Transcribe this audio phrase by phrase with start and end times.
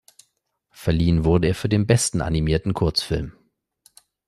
[0.71, 3.33] Verliehen wurde er für den besten animierten Kurzfilm.